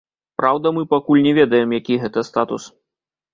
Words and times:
Праўда, 0.39 0.71
мы 0.77 0.83
пакуль 0.93 1.21
не 1.27 1.33
ведаем, 1.39 1.77
які 1.79 1.99
гэта 2.05 2.25
статус. 2.31 2.67